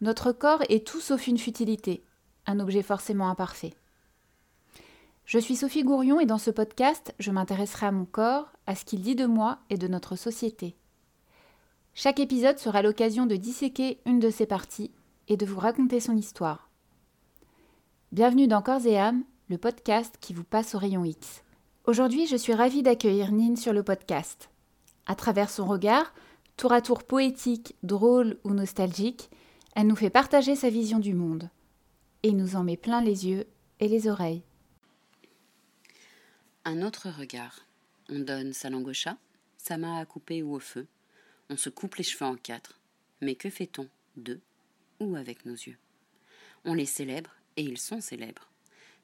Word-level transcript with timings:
notre 0.00 0.32
corps 0.32 0.62
est 0.68 0.86
tout 0.86 1.00
sauf 1.00 1.26
une 1.26 1.38
futilité, 1.38 2.04
un 2.46 2.60
objet 2.60 2.82
forcément 2.82 3.28
imparfait. 3.28 3.74
Je 5.24 5.38
suis 5.38 5.56
Sophie 5.56 5.82
Gourion 5.82 6.20
et 6.20 6.26
dans 6.26 6.38
ce 6.38 6.50
podcast, 6.50 7.14
je 7.18 7.30
m'intéresserai 7.30 7.86
à 7.86 7.92
mon 7.92 8.04
corps, 8.04 8.50
à 8.66 8.74
ce 8.74 8.84
qu'il 8.84 9.02
dit 9.02 9.16
de 9.16 9.26
moi 9.26 9.58
et 9.70 9.76
de 9.76 9.88
notre 9.88 10.16
société. 10.16 10.76
Chaque 11.94 12.20
épisode 12.20 12.58
sera 12.58 12.80
l'occasion 12.80 13.26
de 13.26 13.36
disséquer 13.36 14.00
une 14.06 14.20
de 14.20 14.30
ses 14.30 14.46
parties 14.46 14.92
et 15.26 15.36
de 15.36 15.44
vous 15.44 15.58
raconter 15.58 16.00
son 16.00 16.16
histoire. 16.16 16.70
Bienvenue 18.12 18.46
dans 18.46 18.62
Corps 18.62 18.86
et 18.86 18.98
âme, 18.98 19.24
le 19.48 19.58
podcast 19.58 20.16
qui 20.20 20.32
vous 20.32 20.44
passe 20.44 20.74
au 20.74 20.78
rayon 20.78 21.04
X. 21.04 21.42
Aujourd'hui, 21.86 22.26
je 22.26 22.36
suis 22.36 22.54
ravie 22.54 22.82
d'accueillir 22.82 23.32
Nine 23.32 23.56
sur 23.56 23.72
le 23.72 23.82
podcast. 23.82 24.48
À 25.06 25.14
travers 25.14 25.50
son 25.50 25.66
regard, 25.66 26.14
tour 26.56 26.72
à 26.72 26.80
tour 26.80 27.02
poétique, 27.02 27.74
drôle 27.82 28.38
ou 28.44 28.50
nostalgique, 28.50 29.28
elle 29.78 29.86
nous 29.86 29.94
fait 29.94 30.10
partager 30.10 30.56
sa 30.56 30.70
vision 30.70 30.98
du 30.98 31.14
monde 31.14 31.50
et 32.24 32.32
nous 32.32 32.56
en 32.56 32.64
met 32.64 32.76
plein 32.76 33.00
les 33.00 33.28
yeux 33.28 33.46
et 33.78 33.86
les 33.86 34.08
oreilles. 34.08 34.42
Un 36.64 36.82
autre 36.82 37.08
regard. 37.10 37.60
On 38.08 38.18
donne 38.18 38.52
sa 38.52 38.70
langue 38.70 38.88
au 38.88 38.92
chat, 38.92 39.16
sa 39.56 39.78
main 39.78 39.96
à 39.96 40.04
couper 40.04 40.42
ou 40.42 40.56
au 40.56 40.58
feu. 40.58 40.88
On 41.48 41.56
se 41.56 41.70
coupe 41.70 41.94
les 41.94 42.02
cheveux 42.02 42.26
en 42.26 42.34
quatre. 42.34 42.80
Mais 43.20 43.36
que 43.36 43.50
fait-on 43.50 43.88
d'eux 44.16 44.40
ou 44.98 45.14
avec 45.14 45.46
nos 45.46 45.54
yeux? 45.54 45.78
On 46.64 46.74
les 46.74 46.84
célèbre 46.84 47.30
et 47.56 47.62
ils 47.62 47.78
sont 47.78 48.00
célèbres. 48.00 48.50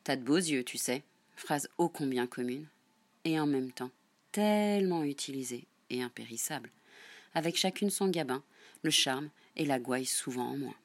T'as 0.02 0.16
de 0.16 0.24
beaux 0.24 0.38
yeux, 0.38 0.64
tu 0.64 0.76
sais. 0.76 1.04
Phrase 1.36 1.68
ô 1.78 1.88
combien 1.88 2.26
commune. 2.26 2.66
Et 3.24 3.38
en 3.38 3.46
même 3.46 3.70
temps, 3.70 3.92
tellement 4.32 5.04
utilisée 5.04 5.68
et 5.90 6.02
impérissable. 6.02 6.72
Avec 7.32 7.56
chacune 7.56 7.90
son 7.90 8.08
gabin, 8.08 8.42
le 8.82 8.90
charme 8.90 9.30
et 9.56 9.64
la 9.64 9.78
gouaille 9.78 10.06
souvent 10.06 10.50
en 10.50 10.56
moins. 10.56 10.76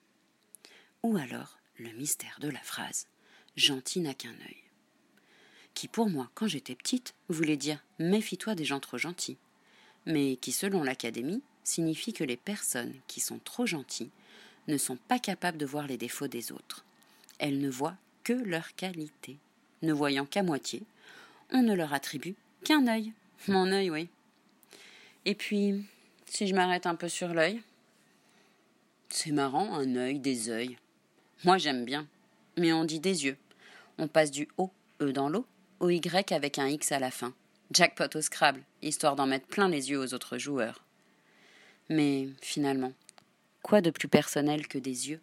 Ou 1.03 1.17
alors 1.17 1.57
le 1.77 1.91
mystère 1.91 2.37
de 2.41 2.49
la 2.49 2.59
phrase 2.59 3.07
gentil 3.55 3.99
n'a 4.01 4.13
qu'un 4.13 4.29
œil. 4.29 4.63
Qui 5.73 5.87
pour 5.87 6.09
moi, 6.09 6.29
quand 6.33 6.47
j'étais 6.47 6.75
petite, 6.75 7.13
voulait 7.29 7.57
dire 7.57 7.83
méfie-toi 7.99 8.55
des 8.55 8.65
gens 8.65 8.79
trop 8.79 8.97
gentils, 8.97 9.37
mais 10.05 10.35
qui 10.35 10.51
selon 10.51 10.83
l'Académie 10.83 11.41
signifie 11.63 12.13
que 12.13 12.23
les 12.23 12.37
personnes 12.37 12.95
qui 13.07 13.19
sont 13.19 13.39
trop 13.39 13.65
gentilles 13.65 14.11
ne 14.67 14.77
sont 14.77 14.97
pas 14.97 15.19
capables 15.19 15.57
de 15.57 15.65
voir 15.65 15.87
les 15.87 15.97
défauts 15.97 16.27
des 16.27 16.51
autres. 16.51 16.85
Elles 17.37 17.59
ne 17.59 17.69
voient 17.69 17.97
que 18.23 18.33
leurs 18.33 18.75
qualités. 18.75 19.37
Ne 19.81 19.93
voyant 19.93 20.25
qu'à 20.25 20.43
moitié, 20.43 20.83
on 21.51 21.61
ne 21.61 21.73
leur 21.73 21.93
attribue 21.93 22.35
qu'un 22.63 22.87
œil. 22.87 23.13
Mon 23.47 23.71
œil, 23.71 23.89
oui. 23.89 24.09
Et 25.25 25.35
puis, 25.35 25.85
si 26.25 26.47
je 26.47 26.53
m'arrête 26.53 26.85
un 26.85 26.95
peu 26.95 27.07
sur 27.07 27.33
l'œil, 27.33 27.61
c'est 29.11 29.31
marrant, 29.31 29.73
un 29.73 29.95
œil, 29.95 30.19
des 30.19 30.49
œils. 30.49 30.77
Moi 31.43 31.57
j'aime 31.57 31.83
bien. 31.83 32.07
Mais 32.57 32.73
on 32.73 32.85
dit 32.85 32.99
des 32.99 33.25
yeux. 33.25 33.37
On 33.97 34.07
passe 34.07 34.31
du 34.31 34.47
O, 34.57 34.71
E 35.01 35.11
dans 35.11 35.29
l'eau, 35.29 35.45
au 35.79 35.89
Y 35.89 36.31
avec 36.31 36.59
un 36.59 36.67
X 36.67 36.91
à 36.91 36.99
la 36.99 37.11
fin. 37.11 37.33
Jackpot 37.71 38.15
au 38.15 38.21
Scrabble, 38.21 38.63
histoire 38.81 39.15
d'en 39.15 39.27
mettre 39.27 39.47
plein 39.47 39.67
les 39.67 39.89
yeux 39.89 39.99
aux 39.99 40.13
autres 40.13 40.37
joueurs. 40.37 40.83
Mais 41.89 42.29
finalement, 42.41 42.93
quoi 43.63 43.81
de 43.81 43.89
plus 43.89 44.07
personnel 44.07 44.67
que 44.67 44.77
des 44.77 45.09
yeux? 45.09 45.21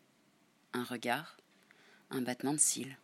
Un 0.72 0.84
regard 0.84 1.36
Un 2.10 2.22
battement 2.22 2.52
de 2.52 2.58
cils 2.58 2.96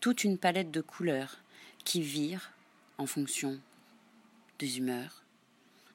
Toute 0.00 0.24
une 0.24 0.38
palette 0.38 0.70
de 0.70 0.80
couleurs 0.80 1.38
qui 1.84 2.00
vire 2.00 2.52
en 2.98 3.06
fonction 3.06 3.60
des 4.58 4.78
humeurs, 4.78 5.22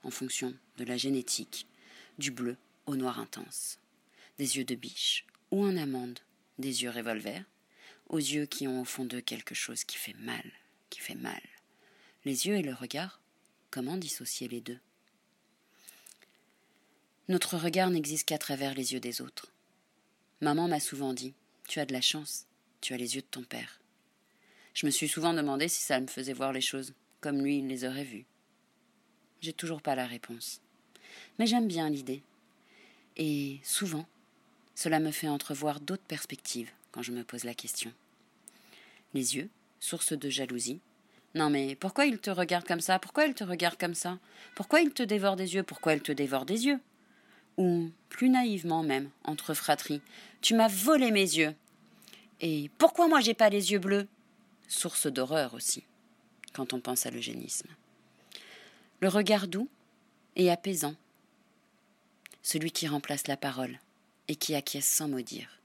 en 0.04 0.12
fonction 0.12 0.54
de 0.78 0.84
la 0.84 0.98
génétique, 0.98 1.68
du 2.20 2.32
bleu 2.32 2.58
au 2.86 2.96
noir 2.96 3.20
intense 3.20 3.80
des 4.38 4.58
yeux 4.58 4.66
de 4.66 4.76
biche 4.76 5.26
ou 5.52 5.64
en 5.64 5.78
amande, 5.78 6.20
des 6.60 6.84
yeux 6.84 6.90
revolver, 6.90 7.44
aux 8.10 8.18
yeux 8.18 8.46
qui 8.46 8.68
ont 8.68 8.82
au 8.82 8.86
fond 8.86 9.06
d'eux 9.06 9.22
quelque 9.22 9.56
chose 9.56 9.84
qui 9.84 9.98
fait 9.98 10.16
mal, 10.20 10.52
qui 10.90 11.00
fait 11.00 11.16
mal. 11.16 11.42
Les 12.26 12.48
yeux 12.48 12.56
et 12.56 12.62
le 12.62 12.74
regard, 12.74 13.22
comment 13.72 13.98
dissocier 13.98 14.48
les 14.48 14.62
deux? 14.62 14.80
Notre 17.30 17.58
regard 17.58 17.90
n'existe 17.90 18.28
qu'à 18.28 18.38
travers 18.38 18.74
les 18.74 18.94
yeux 18.94 19.00
des 19.00 19.22
autres. 19.22 19.52
Maman 20.40 20.68
m'a 20.68 20.80
souvent 20.80 21.14
dit 21.14 21.34
Tu 21.68 21.80
as 21.80 21.86
de 21.86 21.94
la 21.94 22.02
chance, 22.02 22.46
tu 22.80 22.94
as 22.94 22.98
les 22.98 23.16
yeux 23.16 23.22
de 23.22 23.28
ton 23.28 23.44
père. 23.44 23.82
Je 24.74 24.86
me 24.86 24.92
suis 24.92 25.08
souvent 25.08 25.34
demandé 25.34 25.68
si 25.68 25.82
ça 25.82 26.00
me 26.00 26.08
faisait 26.08 26.34
voir 26.34 26.54
les 26.54 26.62
choses 26.62 26.94
comme 27.20 27.42
lui 27.42 27.60
il 27.60 27.68
les 27.68 27.84
aurait 27.84 28.04
vues. 28.04 28.26
J'ai 29.42 29.54
toujours 29.54 29.82
pas 29.82 29.96
la 29.96 30.06
réponse. 30.06 30.62
Mais 31.40 31.48
j'aime 31.48 31.68
bien 31.68 31.90
l'idée. 31.90 32.22
Et 33.16 33.60
souvent, 33.64 34.08
cela 34.78 35.00
me 35.00 35.10
fait 35.10 35.28
entrevoir 35.28 35.80
d'autres 35.80 36.04
perspectives 36.04 36.70
quand 36.92 37.02
je 37.02 37.12
me 37.12 37.24
pose 37.24 37.46
la 37.46 37.56
question. 37.56 37.92
Les 39.16 39.36
yeux, 39.36 39.50
source 39.80 40.14
de 40.14 40.30
jalousie. 40.30 40.80
Non 41.34 41.50
mais 41.50 41.76
pourquoi 41.76 42.06
il 42.06 42.20
te 42.20 42.30
regarde 42.30 42.68
comme 42.68 42.80
ça? 42.80 43.00
Pourquoi 43.00 43.26
il 43.26 43.34
te 43.34 43.44
regarde 43.44 43.80
comme 43.80 43.96
ça? 43.96 44.20
Pourquoi 44.56 44.82
il 44.82 44.92
te 44.92 45.02
dévore 45.02 45.36
des 45.36 45.56
yeux? 45.56 45.64
Pourquoi 45.64 45.94
il 45.94 46.02
te 46.02 46.12
dévore 46.12 46.46
des 46.46 46.68
yeux? 46.68 46.80
Ou, 47.58 47.90
plus 48.10 48.30
naïvement 48.30 48.84
même, 48.84 49.10
entre 49.24 49.56
fratries, 49.56 50.02
tu 50.42 50.54
m'as 50.54 50.68
volé 50.68 51.10
mes 51.10 51.22
yeux. 51.22 51.56
Et 52.42 52.70
pourquoi 52.78 53.08
moi 53.08 53.20
j'ai 53.20 53.34
pas 53.34 53.50
les 53.50 53.72
yeux 53.72 53.80
bleus? 53.80 54.08
Source 54.68 55.08
d'horreur 55.08 55.56
aussi, 55.56 55.86
quand 56.54 56.74
on 56.74 56.80
pense 56.80 57.08
à 57.08 57.10
l'eugénisme. 57.10 57.70
Le 59.00 59.08
regard 59.08 59.48
doux 59.48 59.70
et 60.36 60.52
apaisant, 60.52 60.94
celui 62.44 62.70
qui 62.70 62.88
remplace 62.88 63.26
la 63.26 63.38
parole, 63.38 63.80
et 64.28 64.36
qui 64.36 64.56
acquiesce 64.56 64.88
sans 64.88 65.08
mot 65.08 65.22
dire. 65.22 65.60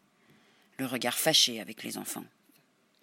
Le 0.79 0.87
regard 0.87 1.19
fâché 1.19 1.61
avec 1.61 1.83
les 1.83 1.99
enfants. 1.99 2.25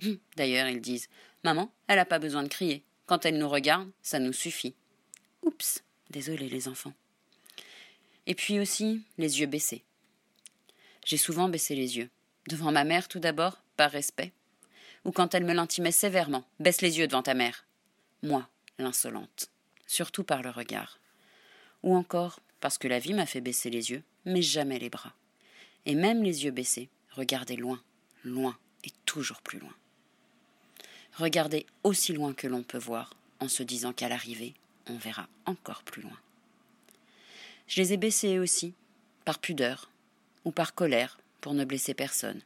Hum, 0.04 0.18
d'ailleurs, 0.36 0.68
ils 0.68 0.82
disent 0.82 1.10
Maman, 1.44 1.72
elle 1.88 1.98
n'a 1.98 2.06
pas 2.06 2.20
besoin 2.20 2.44
de 2.44 2.48
crier. 2.48 2.84
Quand 3.06 3.26
elle 3.26 3.38
nous 3.38 3.50
regarde, 3.50 3.90
ça 4.02 4.20
nous 4.20 4.34
suffit. 4.34 4.76
Oups, 5.44 5.84
désolé 6.10 6.50
les 6.50 6.68
enfants. 6.68 6.94
Et 8.28 8.36
puis 8.36 8.60
aussi, 8.60 9.02
les 9.18 9.40
yeux 9.40 9.48
baissés. 9.48 9.84
J'ai 11.06 11.18
souvent 11.18 11.50
baissé 11.50 11.76
les 11.76 11.98
yeux. 11.98 12.10
Devant 12.48 12.72
ma 12.72 12.84
mère, 12.84 13.08
tout 13.08 13.20
d'abord, 13.20 13.62
par 13.78 13.92
respect. 13.92 14.32
Ou 15.06 15.12
quand 15.12 15.34
elle 15.34 15.46
me 15.46 15.54
l'intimait 15.54 15.92
sévèrement 15.92 16.46
Baisse 16.60 16.82
les 16.82 17.00
yeux 17.00 17.08
devant 17.08 17.24
ta 17.24 17.34
mère. 17.34 17.66
Moi, 18.22 18.48
l'insolente. 18.78 19.50
Surtout 19.88 20.24
par 20.24 20.44
le 20.44 20.50
regard. 20.50 21.00
Ou 21.84 21.96
encore 21.96 22.42
parce 22.60 22.78
que 22.78 22.88
la 22.88 23.00
vie 23.00 23.14
m'a 23.14 23.26
fait 23.26 23.42
baisser 23.42 23.70
les 23.70 23.92
yeux, 23.92 24.04
mais 24.26 24.42
jamais 24.42 24.80
les 24.80 24.90
bras 24.90 25.14
et 25.86 25.96
même 25.96 26.24
les 26.24 26.46
yeux 26.46 26.52
baissés, 26.52 26.90
regardez 27.12 27.56
loin, 27.56 27.82
loin 28.24 28.58
et 28.84 28.92
toujours 29.06 29.42
plus 29.42 29.60
loin. 29.60 29.74
Regardez 31.14 31.66
aussi 31.84 32.14
loin 32.14 32.34
que 32.34 32.48
l'on 32.48 32.64
peut 32.64 32.78
voir, 32.78 33.14
en 33.40 33.48
se 33.48 33.64
disant 33.64 33.94
qu'à 33.94 34.10
l'arrivée, 34.10 34.54
on 34.88 34.98
verra 34.98 35.28
encore 35.46 35.84
plus 35.84 36.02
loin. 36.02 36.18
Je 37.68 37.82
les 37.82 37.94
ai 37.94 37.98
baissés 37.98 38.40
aussi, 38.40 38.74
par 39.26 39.40
pudeur 39.40 39.90
ou 40.46 40.52
par 40.52 40.74
colère, 40.74 41.20
pour 41.42 41.54
ne 41.54 41.66
blesser 41.66 41.94
personne. 41.94 42.42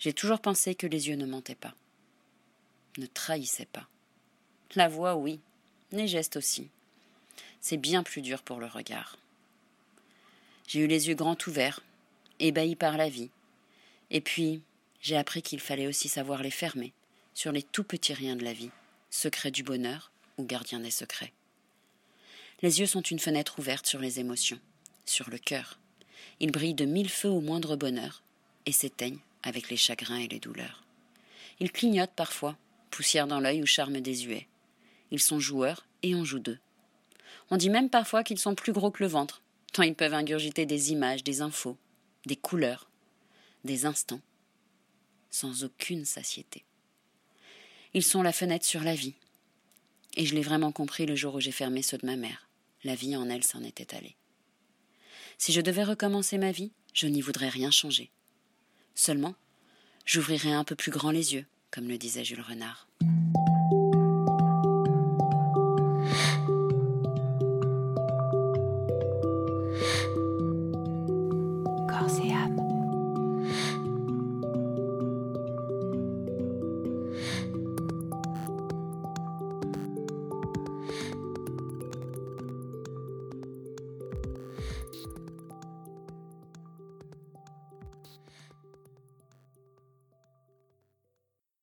J'ai 0.00 0.12
toujours 0.12 0.40
pensé 0.40 0.74
que 0.74 0.86
les 0.86 1.08
yeux 1.08 1.16
ne 1.16 1.26
mentaient 1.26 1.54
pas, 1.54 1.74
ne 2.98 3.06
trahissaient 3.06 3.66
pas. 3.66 3.88
La 4.74 4.88
voix, 4.88 5.16
oui, 5.16 5.40
les 5.92 6.08
gestes 6.08 6.36
aussi. 6.36 6.68
C'est 7.60 7.76
bien 7.76 8.02
plus 8.02 8.22
dur 8.22 8.42
pour 8.42 8.58
le 8.58 8.66
regard. 8.66 9.16
J'ai 10.66 10.80
eu 10.80 10.86
les 10.86 11.08
yeux 11.08 11.14
grands 11.14 11.38
ouverts, 11.46 11.82
ébahi 12.42 12.76
par 12.76 12.96
la 12.96 13.08
vie. 13.08 13.30
Et 14.10 14.20
puis, 14.20 14.62
j'ai 15.00 15.16
appris 15.16 15.42
qu'il 15.42 15.60
fallait 15.60 15.86
aussi 15.86 16.08
savoir 16.08 16.42
les 16.42 16.50
fermer 16.50 16.92
sur 17.34 17.52
les 17.52 17.62
tout 17.62 17.84
petits 17.84 18.12
riens 18.12 18.36
de 18.36 18.44
la 18.44 18.52
vie, 18.52 18.70
secrets 19.10 19.50
du 19.50 19.62
bonheur 19.62 20.12
ou 20.36 20.44
gardiens 20.44 20.80
des 20.80 20.90
secrets. 20.90 21.32
Les 22.60 22.80
yeux 22.80 22.86
sont 22.86 23.00
une 23.00 23.18
fenêtre 23.18 23.58
ouverte 23.58 23.86
sur 23.86 24.00
les 24.00 24.20
émotions, 24.20 24.60
sur 25.04 25.30
le 25.30 25.38
cœur. 25.38 25.78
Ils 26.40 26.52
brillent 26.52 26.74
de 26.74 26.84
mille 26.84 27.08
feux 27.08 27.30
au 27.30 27.40
moindre 27.40 27.76
bonheur 27.76 28.22
et 28.66 28.72
s'éteignent 28.72 29.18
avec 29.42 29.70
les 29.70 29.76
chagrins 29.76 30.18
et 30.18 30.28
les 30.28 30.38
douleurs. 30.38 30.84
Ils 31.58 31.72
clignotent 31.72 32.14
parfois, 32.14 32.56
poussière 32.90 33.26
dans 33.26 33.40
l'œil 33.40 33.62
ou 33.62 33.66
charme 33.66 34.00
désuet. 34.00 34.46
Ils 35.10 35.20
sont 35.20 35.40
joueurs 35.40 35.86
et 36.02 36.14
on 36.14 36.24
joue 36.24 36.38
d'eux. 36.38 36.58
On 37.50 37.56
dit 37.56 37.70
même 37.70 37.90
parfois 37.90 38.24
qu'ils 38.24 38.38
sont 38.38 38.54
plus 38.54 38.72
gros 38.72 38.90
que 38.90 39.02
le 39.02 39.08
ventre, 39.08 39.42
tant 39.72 39.82
ils 39.82 39.94
peuvent 39.94 40.14
ingurgiter 40.14 40.66
des 40.66 40.92
images, 40.92 41.24
des 41.24 41.40
infos, 41.40 41.76
des 42.26 42.36
couleurs, 42.36 42.90
des 43.64 43.86
instants, 43.86 44.20
sans 45.30 45.64
aucune 45.64 46.04
satiété. 46.04 46.64
Ils 47.94 48.02
sont 48.02 48.22
la 48.22 48.32
fenêtre 48.32 48.64
sur 48.64 48.82
la 48.82 48.94
vie. 48.94 49.14
Et 50.14 50.26
je 50.26 50.34
l'ai 50.34 50.42
vraiment 50.42 50.72
compris 50.72 51.06
le 51.06 51.16
jour 51.16 51.34
où 51.34 51.40
j'ai 51.40 51.52
fermé 51.52 51.82
ceux 51.82 51.98
de 51.98 52.06
ma 52.06 52.16
mère. 52.16 52.48
La 52.84 52.94
vie 52.94 53.16
en 53.16 53.28
elle 53.28 53.44
s'en 53.44 53.62
était 53.62 53.94
allée. 53.94 54.16
Si 55.38 55.52
je 55.52 55.60
devais 55.60 55.84
recommencer 55.84 56.38
ma 56.38 56.52
vie, 56.52 56.72
je 56.92 57.06
n'y 57.06 57.20
voudrais 57.20 57.48
rien 57.48 57.70
changer. 57.70 58.10
Seulement, 58.94 59.34
j'ouvrirais 60.04 60.52
un 60.52 60.64
peu 60.64 60.76
plus 60.76 60.90
grand 60.90 61.10
les 61.10 61.34
yeux, 61.34 61.46
comme 61.70 61.88
le 61.88 61.98
disait 61.98 62.24
Jules 62.24 62.42
Renard. 62.42 62.88